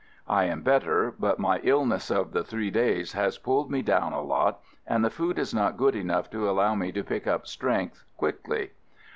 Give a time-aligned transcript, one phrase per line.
[0.27, 4.13] I am better, but my ill ness of the three days has pulled me down
[4.13, 7.45] a lot and the food is not good enough to allow me to pick up
[7.45, 8.71] strength quickly.